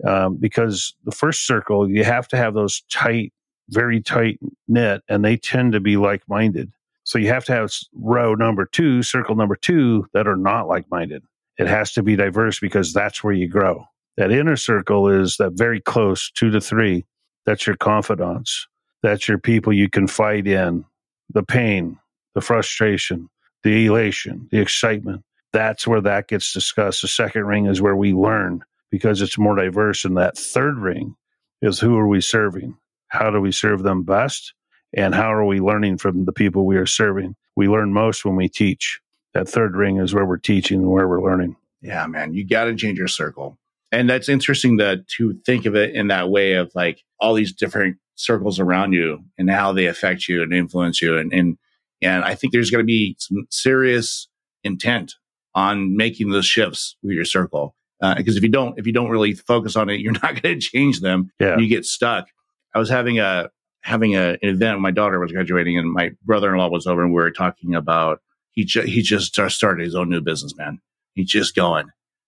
[0.03, 3.33] um, because the first circle you have to have those tight,
[3.69, 6.71] very tight knit, and they tend to be like minded.
[7.03, 10.89] So you have to have row number two, circle number two that are not like
[10.89, 11.23] minded.
[11.57, 13.85] It has to be diverse because that's where you grow.
[14.17, 17.05] That inner circle is that very close two to three.
[17.45, 18.67] That's your confidants.
[19.03, 20.85] That's your people you confide in.
[21.33, 21.97] The pain,
[22.33, 23.29] the frustration,
[23.63, 25.23] the elation, the excitement.
[25.53, 27.01] That's where that gets discussed.
[27.01, 30.05] The second ring is where we learn because it's more diverse.
[30.05, 31.15] And that third ring
[31.61, 32.77] is who are we serving?
[33.07, 34.53] How do we serve them best?
[34.95, 37.35] And how are we learning from the people we are serving?
[37.55, 38.99] We learn most when we teach.
[39.35, 41.57] That third ring is where we're teaching and where we're learning.
[41.81, 43.59] Yeah, man, you got to change your circle.
[43.91, 47.53] And that's interesting that to think of it in that way of like all these
[47.53, 51.17] different circles around you and how they affect you and influence you.
[51.17, 51.57] And, and,
[52.01, 54.27] and I think there's going to be some serious
[54.63, 55.13] intent
[55.53, 59.09] on making those shifts with your circle because uh, if you don't if you don't
[59.09, 61.31] really focus on it, you're not going to change them.
[61.39, 61.57] Yeah.
[61.57, 62.27] You get stuck.
[62.73, 63.49] I was having a
[63.81, 64.79] having a, an event.
[64.81, 67.75] My daughter was graduating, and my brother in law was over, and we were talking
[67.75, 68.21] about
[68.55, 70.55] he ju- he just started his own new business.
[70.55, 70.79] Man,
[71.13, 71.87] he's just going,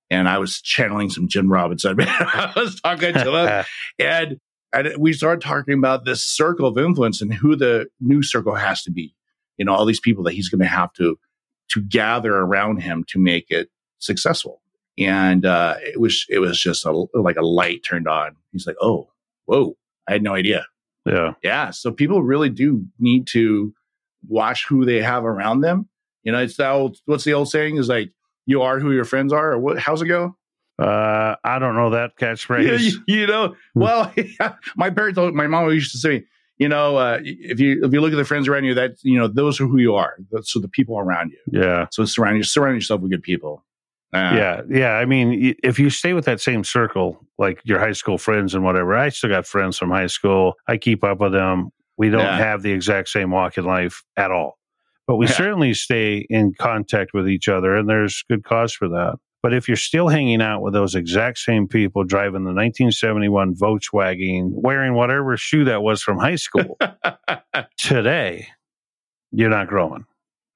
[0.10, 1.98] and I was channeling some Jim Robinson.
[2.00, 3.66] I was talking to him,
[4.00, 4.40] and
[4.74, 8.84] and we started talking about this circle of influence and who the new circle has
[8.84, 9.16] to be.
[9.58, 11.18] You know, all these people that he's going to have to
[11.70, 14.62] to gather around him to make it successful.
[14.98, 18.36] And uh, it was it was just a, like a light turned on.
[18.52, 19.10] He's like, "Oh,
[19.46, 19.78] whoa!
[20.08, 20.66] I had no idea."
[21.06, 21.72] Yeah, yeah.
[21.72, 23.74] So people really do need to
[24.28, 25.88] watch who they have around them.
[26.28, 26.98] You know, it's that old.
[27.06, 27.78] What's the old saying?
[27.78, 28.12] Is like,
[28.46, 29.80] "You are who your friends are." Or what?
[29.80, 30.36] How's it go?
[30.78, 32.92] Uh, I don't know that catchphrase.
[33.08, 33.80] You, you, know, hmm.
[33.80, 34.14] well,
[34.76, 36.26] my parents, my mom used to say,
[36.58, 39.18] you know, uh, if you if you look at the friends around you, that you
[39.18, 40.18] know, those are who you are.
[40.42, 41.62] So the people around you.
[41.62, 41.88] Yeah.
[41.92, 43.64] So surround you, surround yourself with good people.
[44.14, 44.92] Uh, yeah, yeah.
[44.96, 48.66] I mean, if you stay with that same circle, like your high school friends and
[48.66, 50.56] whatever, I still got friends from high school.
[50.68, 51.70] I keep up with them.
[51.98, 52.38] We don't yeah.
[52.38, 54.57] have the exact same walk in life at all,
[55.08, 55.32] but we yeah.
[55.32, 59.16] certainly stay in contact with each other, and there's good cause for that.
[59.42, 64.50] But if you're still hanging out with those exact same people driving the 1971 Volkswagen,
[64.52, 66.78] wearing whatever shoe that was from high school
[67.78, 68.48] today,
[69.32, 70.06] you're not growing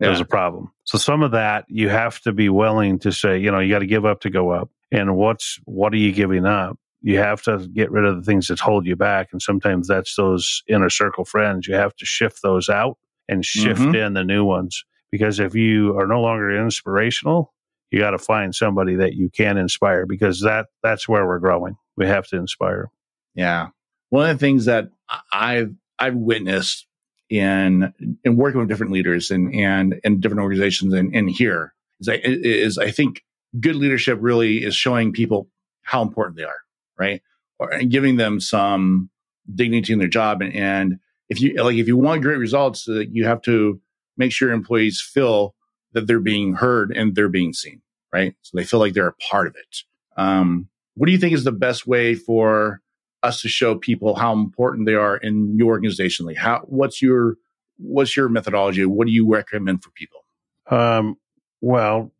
[0.01, 0.23] there's yeah.
[0.23, 0.71] a problem.
[0.83, 3.79] So some of that you have to be willing to say, you know, you got
[3.79, 4.69] to give up to go up.
[4.91, 6.77] And what's what are you giving up?
[7.01, 9.29] You have to get rid of the things that hold you back.
[9.31, 11.67] And sometimes that's those inner circle friends.
[11.67, 12.97] You have to shift those out
[13.31, 13.95] and shift mm-hmm.
[13.95, 14.83] in the new ones.
[15.11, 17.53] Because if you are no longer inspirational,
[17.89, 21.75] you got to find somebody that you can inspire because that that's where we're growing.
[21.97, 22.89] We have to inspire.
[23.33, 23.69] Yeah.
[24.09, 24.89] One of the things that
[25.31, 26.87] I've I've witnessed
[27.29, 32.09] in in working with different leaders and and and different organizations and, and here is
[32.09, 33.23] I, is I think
[33.59, 35.49] good leadership really is showing people
[35.83, 36.61] how important they are,
[36.97, 37.21] right?
[37.59, 39.09] Or, and giving them some
[39.53, 40.41] dignity in their job.
[40.41, 40.99] And, and
[41.31, 43.79] if you like, if you want great results, uh, you have to
[44.17, 45.55] make sure employees feel
[45.93, 47.81] that they're being heard and they're being seen,
[48.13, 48.35] right?
[48.41, 49.77] So they feel like they're a part of it.
[50.17, 52.81] Um, what do you think is the best way for
[53.23, 56.25] us to show people how important they are in your organization?
[56.25, 57.37] Like how what's your
[57.77, 58.85] what's your methodology?
[58.85, 60.25] What do you recommend for people?
[60.69, 61.15] Um,
[61.61, 62.11] well,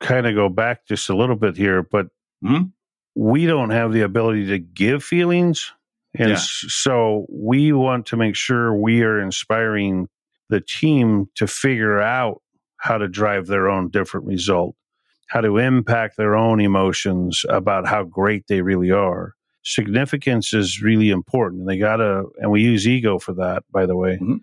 [0.00, 2.06] kind of go back just a little bit here, but
[2.44, 2.64] mm-hmm.
[3.14, 5.72] we don't have the ability to give feelings.
[6.14, 6.38] And yeah.
[6.38, 10.08] so we want to make sure we are inspiring
[10.48, 12.42] the team to figure out
[12.78, 14.74] how to drive their own different result,
[15.28, 19.34] how to impact their own emotions about how great they really are
[19.68, 21.66] significance is really important.
[21.66, 24.14] They gotta, and we use ego for that, by the way.
[24.14, 24.36] Mm-hmm.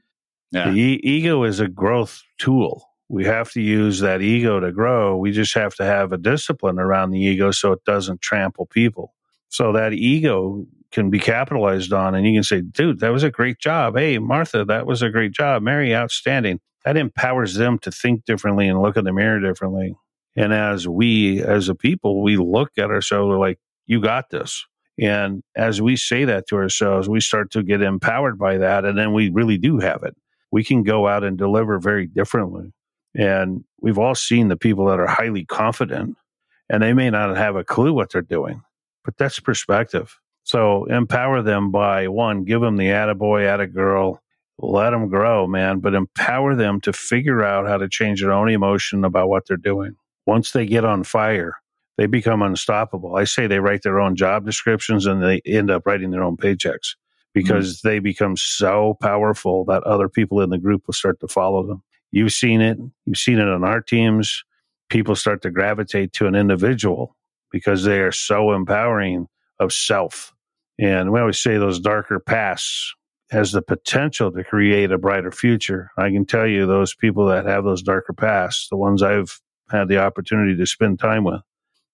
[0.51, 0.69] Yeah.
[0.69, 2.87] The e- ego is a growth tool.
[3.09, 5.17] We have to use that ego to grow.
[5.17, 9.13] We just have to have a discipline around the ego so it doesn't trample people.
[9.49, 10.65] So that ego
[10.95, 13.97] can be capitalized on, and you can say, dude, that was a great job.
[13.97, 15.61] Hey, Martha, that was a great job.
[15.61, 16.61] Mary, outstanding.
[16.85, 19.95] That empowers them to think differently and look in the mirror differently.
[20.37, 24.65] And as we, as a people, we look at ourselves, we're like, you got this.
[24.97, 28.85] And as we say that to ourselves, we start to get empowered by that.
[28.85, 30.15] And then we really do have it.
[30.51, 32.71] We can go out and deliver very differently.
[33.13, 36.15] And we've all seen the people that are highly confident
[36.69, 38.61] and they may not have a clue what they're doing,
[39.03, 40.19] but that's perspective.
[40.45, 44.19] So empower them by one, give them the attaboy, attagirl,
[44.59, 48.49] let them grow, man, but empower them to figure out how to change their own
[48.49, 49.95] emotion about what they're doing.
[50.27, 51.55] Once they get on fire,
[51.97, 53.15] they become unstoppable.
[53.15, 56.37] I say they write their own job descriptions and they end up writing their own
[56.37, 56.95] paychecks
[57.33, 57.87] because mm-hmm.
[57.87, 61.81] they become so powerful that other people in the group will start to follow them.
[62.11, 62.77] You've seen it.
[63.05, 64.43] You've seen it on our teams.
[64.89, 67.15] People start to gravitate to an individual
[67.51, 69.27] because they are so empowering
[69.59, 70.34] of self.
[70.79, 72.93] And we always say those darker pasts
[73.31, 75.89] has the potential to create a brighter future.
[75.97, 79.39] I can tell you those people that have those darker pasts, the ones I've
[79.71, 81.41] had the opportunity to spend time with,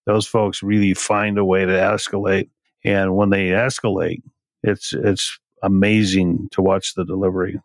[0.04, 2.50] those folks really find a way to escalate.
[2.84, 4.22] And when they escalate,
[4.62, 7.60] it's it's amazing to watch the delivery.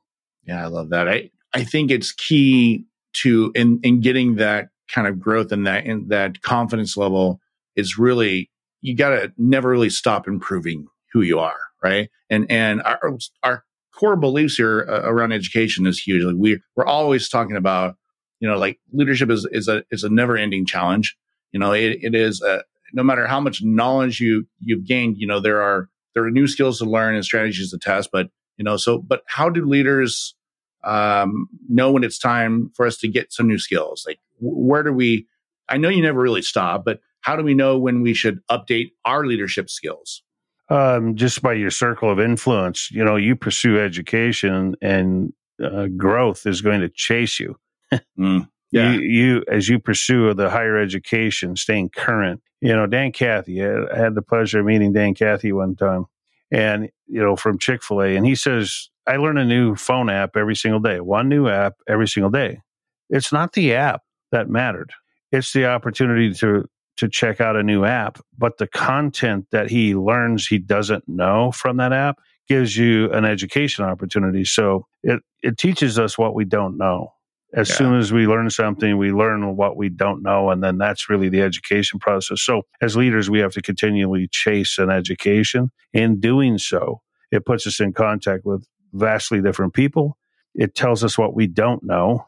[0.46, 1.10] Yeah, I love that.
[1.10, 5.86] I I think it's key to in in getting that kind of growth and that
[5.86, 7.42] in that confidence level
[7.76, 8.50] is really
[8.82, 10.88] you got to never really stop improving
[11.18, 12.10] who you are, right?
[12.30, 16.24] And and our our core beliefs here uh, around education is huge.
[16.24, 17.96] Like we we're always talking about,
[18.40, 21.18] you know, like leadership is is a is a never ending challenge.
[21.52, 22.64] You know, it, it is a,
[22.94, 26.48] no matter how much knowledge you you've gained, you know, there are there are new
[26.48, 28.10] skills to learn and strategies to test.
[28.12, 30.36] But you know, so but how do leaders
[30.84, 34.04] um, know when it's time for us to get some new skills?
[34.06, 35.26] Like, where do we?
[35.68, 38.92] I know you never really stop, but how do we know when we should update
[39.04, 40.22] our leadership skills?
[40.70, 45.32] Um, just by your circle of influence, you know, you pursue education and
[45.64, 47.58] uh, growth is going to chase you.
[48.20, 48.92] Mm, yeah.
[48.92, 52.42] You, you, as you pursue the higher education, staying current.
[52.60, 56.06] You know, Dan Cathy, I had the pleasure of meeting Dan Cathy one time
[56.52, 58.16] and, you know, from Chick fil A.
[58.16, 61.76] And he says, I learn a new phone app every single day, one new app
[61.88, 62.62] every single day.
[63.10, 64.02] It's not the app
[64.32, 64.92] that mattered.
[65.32, 66.68] It's the opportunity to
[66.98, 71.52] to check out a new app, but the content that he learns he doesn't know
[71.52, 74.44] from that app gives you an education opportunity.
[74.46, 77.14] So it it teaches us what we don't know.
[77.54, 77.76] As yeah.
[77.76, 81.30] soon as we learn something, we learn what we don't know, and then that's really
[81.30, 82.42] the education process.
[82.42, 85.72] So as leaders, we have to continually chase an education.
[85.94, 90.18] In doing so, it puts us in contact with vastly different people.
[90.56, 92.26] It tells us what we don't know,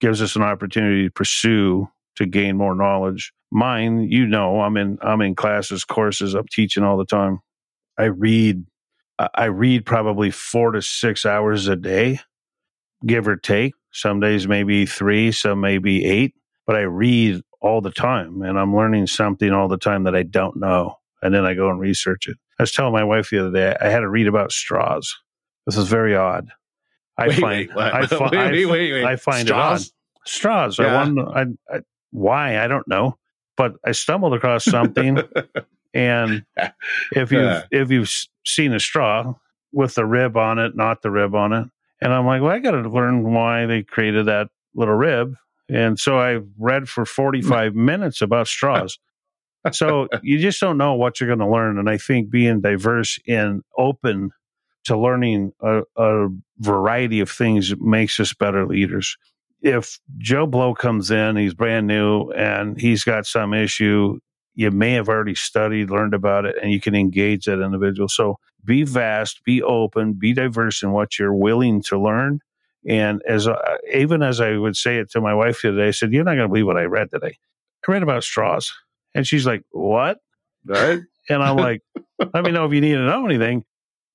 [0.00, 3.32] gives us an opportunity to pursue to gain more knowledge.
[3.50, 7.40] Mine, you know, I'm in I'm in classes, courses, I'm teaching all the time.
[7.98, 8.64] I read
[9.34, 12.20] I read probably 4 to 6 hours a day,
[13.06, 13.72] give or take.
[13.92, 16.34] Some days maybe 3, some maybe 8,
[16.66, 20.22] but I read all the time and I'm learning something all the time that I
[20.22, 22.36] don't know and then I go and research it.
[22.58, 25.14] I was telling my wife the other day I had to read about straws.
[25.66, 26.50] This is very odd.
[27.18, 29.86] I wait, find wait, I, fi- wait, wait, wait, I find straws?
[29.86, 30.28] it odd.
[30.28, 30.78] Straws.
[30.78, 30.86] Yeah.
[30.86, 31.44] I wonder I,
[31.74, 31.80] I,
[32.10, 33.18] why I don't know,
[33.56, 35.18] but I stumbled across something,
[35.94, 36.44] and
[37.12, 38.10] if you have if you've
[38.44, 39.34] seen a straw
[39.72, 41.68] with the rib on it, not the rib on it,
[42.00, 45.36] and I'm like, well, I got to learn why they created that little rib,
[45.68, 47.08] and so I read for mm.
[47.08, 48.98] 45 minutes about straws.
[49.72, 53.18] so you just don't know what you're going to learn, and I think being diverse
[53.26, 54.30] and open
[54.86, 56.28] to learning a, a
[56.58, 59.16] variety of things makes us better leaders.
[59.66, 64.20] If Joe Blow comes in, he's brand new and he's got some issue,
[64.54, 68.08] you may have already studied, learned about it, and you can engage that individual.
[68.08, 72.38] So be vast, be open, be diverse in what you're willing to learn.
[72.88, 73.56] And as uh,
[73.92, 76.44] even as I would say it to my wife today, I said, "You're not going
[76.44, 77.36] to believe what I read today.
[77.88, 78.72] I read about straws,"
[79.16, 80.18] and she's like, "What?"
[80.64, 81.00] Right?
[81.28, 81.82] And I'm like,
[82.32, 83.64] "Let me know if you need to know anything."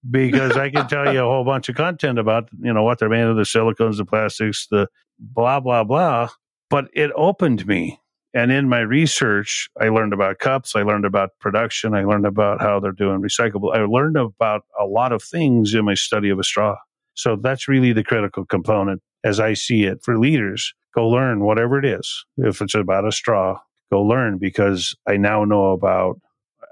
[0.09, 3.09] because I can tell you a whole bunch of content about, you know, what they're
[3.09, 4.87] made of, the silicones, the plastics, the
[5.21, 6.29] blah, blah, blah.
[6.69, 7.99] But it opened me.
[8.33, 10.75] And in my research, I learned about cups.
[10.75, 11.93] I learned about production.
[11.93, 13.75] I learned about how they're doing recyclable.
[13.75, 16.77] I learned about a lot of things in my study of a straw.
[17.13, 20.73] So that's really the critical component as I see it for leaders.
[20.95, 22.25] Go learn whatever it is.
[22.37, 23.59] If it's about a straw,
[23.91, 26.19] go learn because I now know about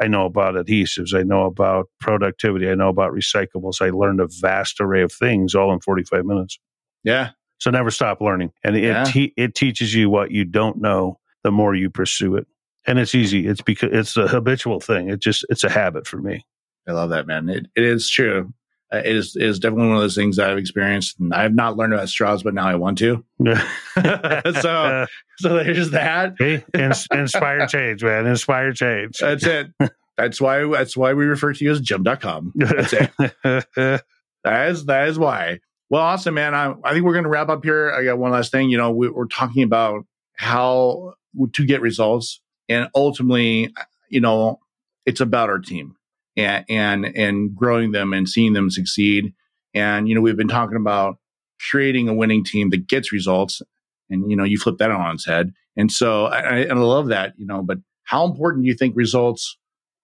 [0.02, 1.14] I know about adhesives.
[1.14, 2.70] I know about productivity.
[2.70, 3.82] I know about recyclables.
[3.82, 6.58] I learned a vast array of things all in 45 minutes.
[7.04, 7.32] Yeah.
[7.60, 8.52] So never stop learning.
[8.64, 9.04] And it, Yeah.
[9.04, 12.48] te- it teaches you what you don't know the more you pursue it.
[12.88, 13.46] And it's easy.
[13.48, 15.10] It's because it's a habitual thing.
[15.10, 16.46] It just, it's a habit for me.
[16.88, 17.50] I love that, man.
[17.50, 18.54] It, it is true.
[18.92, 21.20] Uh, it is, it is definitely one of those things that I've experienced.
[21.20, 23.24] And I have not learned about straws, but now I want to.
[24.62, 25.06] So-
[25.38, 26.36] So there's that.
[26.40, 28.26] Hey, ins- inspire change, man.
[28.26, 29.18] Inspire change.
[29.20, 29.68] That's it.
[30.18, 30.66] That's why.
[30.68, 32.52] That's why we refer to you as Jim.com.
[32.56, 33.12] That's it.
[34.46, 35.60] That is that is why.
[35.90, 36.54] Well, awesome, man.
[36.54, 37.92] I, I think we're going to wrap up here.
[37.92, 38.70] I got one last thing.
[38.70, 41.14] You know, we, we're talking about how
[41.54, 43.74] to get results, and ultimately,
[44.10, 44.60] you know,
[45.06, 45.96] it's about our team
[46.38, 49.34] and and and growing them and seeing them succeed.
[49.74, 51.18] And you know, we've been talking about
[51.72, 53.62] creating a winning team that gets results,
[54.10, 55.54] and you know, you flip that on its head.
[55.76, 57.34] And so, I, I- love that.
[57.38, 59.58] You know, but how important do you think results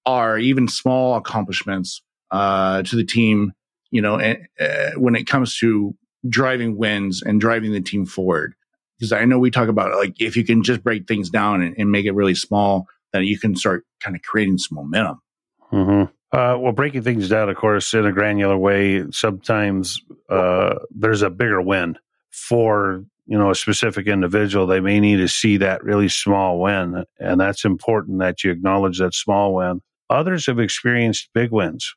[0.06, 3.54] are, even small accomplishments, uh, to the team?
[3.96, 5.96] You know, uh, when it comes to
[6.28, 8.56] driving wins and driving the team forward.
[8.98, 11.76] Because I know we talk about like if you can just break things down and,
[11.78, 15.22] and make it really small, then you can start kind of creating some momentum.
[15.70, 21.22] hmm Uh, well, breaking things down, of course, in a granular way, sometimes uh, there's
[21.22, 21.98] a bigger win
[22.32, 24.68] for you know a specific individual.
[24.68, 29.00] They may need to see that really small win, and that's important that you acknowledge
[29.00, 29.82] that small win.
[30.10, 31.96] Others have experienced big wins,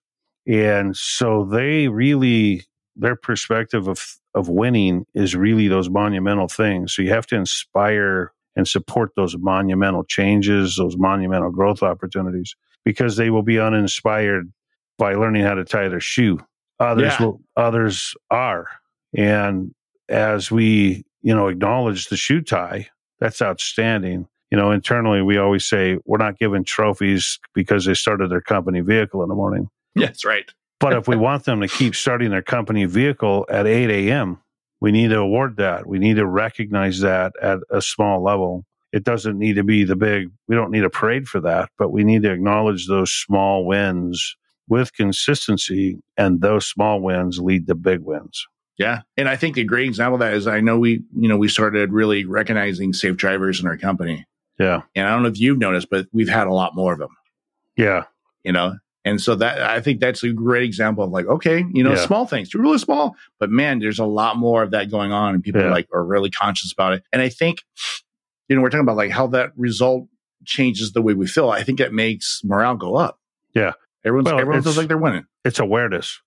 [0.48, 2.62] and so they really
[2.96, 6.94] their perspective of of winning is really those monumental things.
[6.94, 13.16] So you have to inspire and support those monumental changes, those monumental growth opportunities because
[13.16, 14.52] they will be uninspired
[14.98, 16.40] by learning how to tie their shoe.
[16.80, 17.24] Others Yeah.
[17.26, 18.68] will, others are.
[19.16, 19.72] And
[20.08, 22.88] as we, you know, acknowledge the shoe tie,
[23.20, 24.26] that's outstanding.
[24.50, 28.80] You know, internally, we always say we're not giving trophies because they started their company
[28.80, 29.68] vehicle in the morning.
[29.94, 30.50] That's right.
[30.80, 34.40] But if we want them to keep starting their company vehicle at 8 a.m.,
[34.80, 35.86] we need to award that.
[35.86, 38.64] We need to recognize that at a small level.
[38.92, 41.90] it doesn't need to be the big, we don't need a parade for that, but
[41.90, 44.36] we need to acknowledge those small wins
[44.68, 48.46] with consistency, and those small wins lead to big wins.
[48.76, 49.00] Yeah.
[49.16, 51.48] And I think a great example of that is I know we, you know, we
[51.48, 54.24] started really recognizing safe drivers in our company.
[54.58, 54.82] Yeah.
[54.94, 57.16] And I don't know if you've noticed, but we've had a lot more of them.
[57.76, 58.04] Yeah.
[58.44, 58.76] You know,
[59.08, 62.06] and so that I think that's a great example of like, okay, you know, Yeah.
[62.06, 65.42] small things, really small, but man, there's a lot more of that going on and
[65.42, 65.70] people Yeah.
[65.70, 67.02] like are really conscious about it.
[67.12, 67.62] And I think,
[68.48, 70.06] you know, we're talking about like how that result
[70.44, 71.50] changes the way we feel.
[71.50, 73.18] I think it makes morale go up.
[73.54, 73.72] Yeah.
[74.04, 75.26] Everyone's Well, everyone feels like they're winning.
[75.44, 76.20] It's awareness.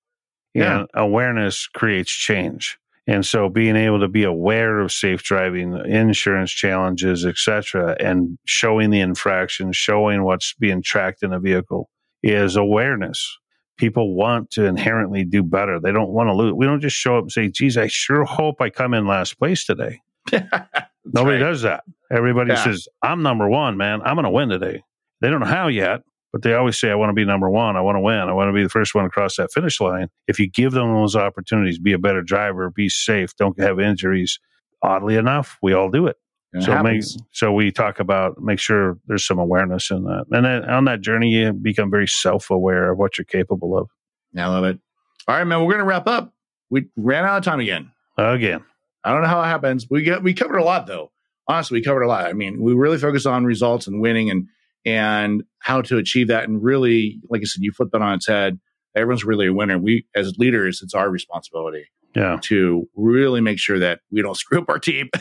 [0.53, 0.79] Yeah.
[0.81, 2.77] And awareness creates change.
[3.07, 8.89] And so being able to be aware of safe driving, insurance challenges, etc., and showing
[8.91, 11.89] the infraction, showing what's being tracked in a vehicle
[12.23, 13.37] is awareness.
[13.77, 15.79] People want to inherently do better.
[15.79, 16.53] They don't want to lose.
[16.53, 19.39] We don't just show up and say, geez, I sure hope I come in last
[19.39, 20.01] place today.
[20.31, 21.39] Nobody right.
[21.39, 21.83] does that.
[22.11, 22.63] Everybody Yeah.
[22.63, 24.01] says, I'm number one, man.
[24.03, 24.83] I'm going to win today.
[25.21, 26.01] They don't know how yet,
[26.31, 27.75] but they always say, I want to be number one.
[27.75, 28.17] I want to win.
[28.17, 30.09] I want to be the first one across that finish line.
[30.27, 34.39] If you give them those opportunities, be a better driver, be safe, don't have injuries.
[34.83, 36.17] Oddly enough, we all do it.
[36.53, 40.25] It so make, so we talk about make sure there's some awareness in that.
[40.31, 43.89] And then on that journey, you become very self aware of what you're capable of.
[44.35, 44.79] I love it.
[45.27, 46.33] All right, man, we're going to wrap up.
[46.69, 47.91] We ran out of time again.
[48.17, 48.63] Again,
[49.03, 49.87] I don't know how it happens.
[49.89, 51.11] We got we covered a lot though.
[51.47, 52.25] Honestly, we covered a lot.
[52.25, 54.47] I mean, we really focused on results and winning and
[54.85, 56.47] and how to achieve that.
[56.47, 58.59] And really, like I said, you flip that on its head.
[58.95, 59.77] Everyone's really a winner.
[59.77, 61.85] We as leaders, it's our responsibility
[62.15, 62.37] yeah.
[62.43, 65.09] to really make sure that we don't screw up our team.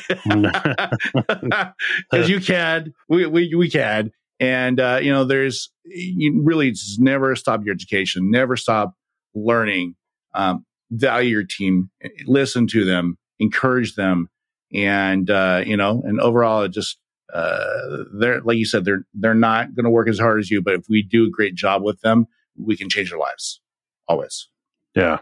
[2.10, 4.10] Because you can, we, we we can,
[4.40, 8.94] and uh, you know, there's you really just never stop your education, never stop
[9.34, 9.94] learning.
[10.34, 11.90] Um, value your team,
[12.26, 14.28] listen to them, encourage them,
[14.72, 16.98] and uh, you know, and overall, it just
[17.32, 20.62] uh, they're like you said, they're they're not going to work as hard as you,
[20.62, 22.26] but if we do a great job with them,
[22.58, 23.60] we can change their lives.
[24.08, 24.48] Always,
[24.94, 25.18] Yeah.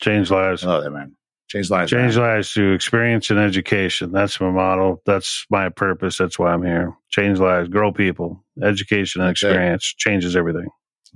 [0.00, 0.64] Change lives.
[0.64, 1.14] I love that man.
[1.48, 1.90] Change lives.
[1.90, 2.34] Change man.
[2.34, 4.12] lives through experience and education.
[4.12, 5.02] That's my model.
[5.06, 6.18] That's my purpose.
[6.18, 6.94] That's why I'm here.
[7.10, 8.44] Change lives, grow people.
[8.62, 9.48] Education and That's it.
[9.48, 10.66] experience changes everything.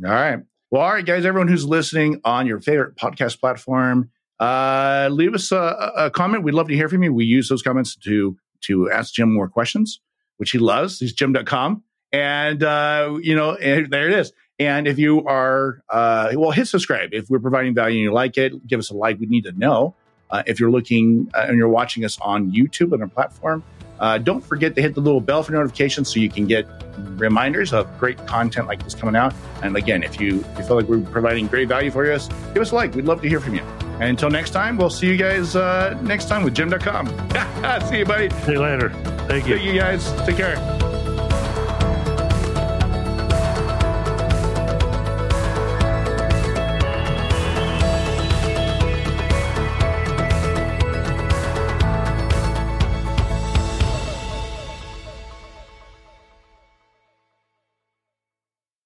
[0.04, 0.38] All right.
[0.70, 1.26] Well, all right, guys.
[1.26, 4.10] Everyone who's listening on your favorite podcast platform,
[4.40, 6.44] uh, leave us a, a comment.
[6.44, 7.12] We'd love to hear from you.
[7.12, 10.00] We use those comments to to ask Jim more questions,
[10.38, 10.98] which he loves.
[10.98, 11.82] He's jim.com.
[12.12, 14.32] And, uh, you know, and there it is.
[14.58, 17.10] And if you are, uh, well, hit subscribe.
[17.12, 19.18] If we're providing value and you like it, give us a like.
[19.18, 19.94] We need to know.
[20.30, 23.62] Uh, if you're looking uh, and you're watching us on YouTube and our platform,
[24.00, 26.66] uh, don't forget to hit the little bell for notifications so you can get
[27.16, 29.34] reminders of great content like this coming out.
[29.62, 32.18] And again, if you, if you feel like we're providing great value for you,
[32.54, 32.94] give us a like.
[32.94, 33.62] We'd love to hear from you.
[34.00, 37.06] And until next time, we'll see you guys uh, next time with Jim.com.
[37.88, 38.30] see you, buddy.
[38.44, 38.90] See you later.
[39.28, 39.56] Thank you.
[39.56, 40.10] Thank you guys.
[40.26, 40.91] Take care.